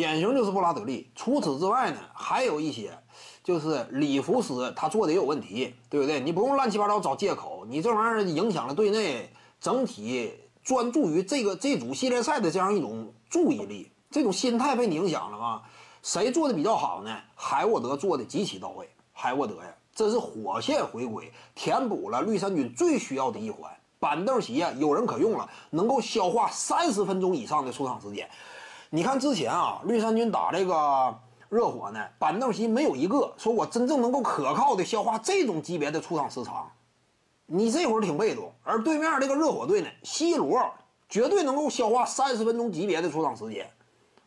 [0.00, 1.10] 典型就是布拉德利。
[1.14, 2.98] 除此之外呢，还有一些，
[3.44, 6.18] 就是里弗斯他做的也有问题，对不对？
[6.20, 10.32] 你不用乱七八糟找借口，你这玩意儿影响了队内整体
[10.62, 15.60] 专注于这个这组系列赛的这样一种注意力，这种心态被你影响了吗？
[16.02, 17.14] 谁做的比较好呢？
[17.34, 18.88] 海沃德做的极其到位。
[19.12, 23.70] 海沃德呀，这是火线回归，填补了绿衫军最需要的一环。
[23.98, 28.26] 板凳席呀，有人可用了，能够消化三十分钟以上的出场时间。
[28.92, 31.16] 你看之前啊，绿衫军打这个
[31.48, 36.68] 热火呢，板凳席没有一个说我真正能够可靠的消化这种级别的出场时长。
[37.46, 40.60] 你这会儿挺被动，而对面这个热火队呢，C 罗
[41.08, 43.70] 绝对能够消化三十分钟级别的出场时间。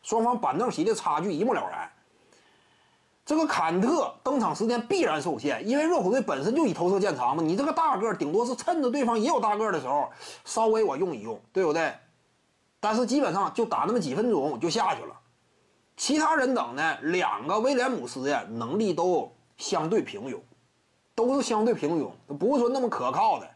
[0.02, 1.90] 双方板凳席的差距一目了然。
[3.26, 7.42] 这个坎特登场时间必然受限，因为热火队本身就以投射见长嘛。
[7.42, 10.10] 你这个大个顶多是趁着对方也有大个的时候，
[10.46, 11.92] 稍微我用一用，对不对？
[12.84, 15.18] 但是基本上就打那么几分钟就下去了。
[15.96, 20.38] 其他人等呢，两个威廉姆斯呀，能力都相对平庸，
[21.14, 23.48] 都是相对平庸，不是说那么可靠的。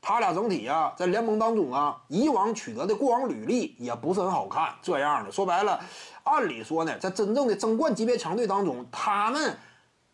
[0.00, 4.74] 他俩整体啊，在联盟当中啊，以往取得的过往履历也不是很好看。
[4.80, 5.78] 这样的说白了，
[6.22, 9.58] 按理说呢，在真正的争冠级别强队当中，他们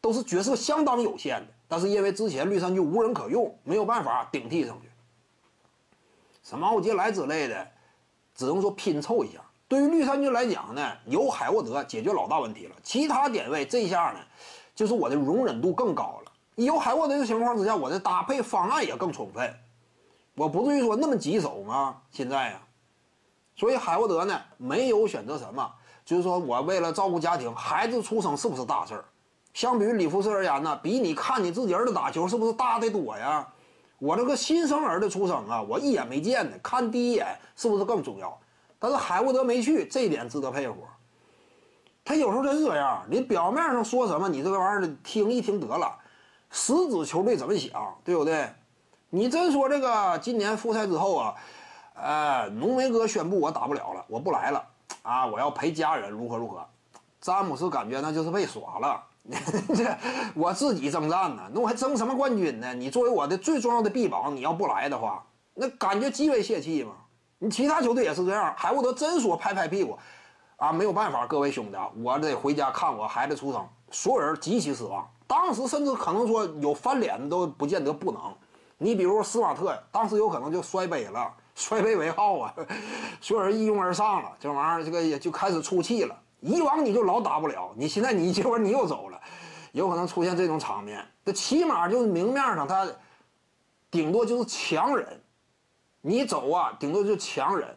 [0.00, 1.47] 都是角色相当有限的。
[1.69, 4.88] 但是因为之前绿衫军无人可用，没有办法顶替上去。
[6.42, 7.69] 什么奥杰莱之类的，
[8.39, 9.41] 只能说拼凑一下。
[9.67, 12.77] 对于绿衫军来讲呢，有海沃德解决老大问题了。
[12.84, 14.20] 其他点位这下呢，
[14.77, 16.33] 就是我的容忍度更高了。
[16.55, 19.53] 有海沃德的情况之下，我的搭配方案也更充分。
[20.36, 21.97] 我不至于说那么棘手吗？
[22.12, 22.61] 现在呀，
[23.56, 25.69] 所以海沃德呢没有选择什么，
[26.05, 29.05] 就是说我为了照顾家庭，孩子出生是不是大事儿？
[29.53, 33.48] 相比于里弗斯而言呢，比你看你自己儿子打球是不是大得多呀？
[33.98, 38.38] 我这个新生儿的出生啊，我一眼没见的，看第一眼是不是更重要？
[38.78, 40.86] 但是海沃德没去，这一点值得佩服。
[42.04, 45.98] 他有时候真是这样，你表面上说什么，你这个玩意儿听一听得了，
[46.50, 48.48] 实质球队怎么想，对不对？
[49.10, 51.34] 你真说这个今年复赛之后啊，
[51.94, 54.65] 呃，浓眉哥宣布我打不了了，我不来了
[55.03, 56.65] 啊，我要陪家人如何如何？
[57.20, 59.02] 詹姆斯感觉那就是被耍了，
[59.74, 59.96] 这
[60.34, 62.72] 我自己征战呢，那我还争什么冠军呢？
[62.74, 65.24] 你作为我的最重要的臂膀，你要不来的话，
[65.54, 66.92] 那感觉极为泄气嘛。
[67.40, 69.98] 你其他球队也是这样，海沃德真说拍拍屁股，
[70.56, 78.20] 啊，没有办法，各位兄弟，我得回家看我孩子出生，所有人极其失望，当时甚至可能说有翻脸都不见得不能。
[78.78, 82.54] 你比如斯马特，当时有可能就摔杯了， 摔杯为号啊，
[83.20, 86.16] 所有人一拥而上了，这玩意儿这个也就开始出气了。
[86.41, 89.21] 以往你就老打不了，你现在你这会儿你又走了，
[89.72, 91.04] 有可能出现这种场面。
[91.25, 92.87] 这起码就是明面上他
[93.91, 95.21] 顶多就是强人，
[96.00, 97.77] 你走啊，顶多就强人。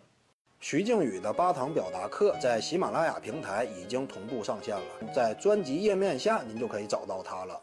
[0.60, 7.62] 徐静宇的八堂表达课在喜马拉雅平台已经同步上线了，在专辑页面下您就可以找到它了。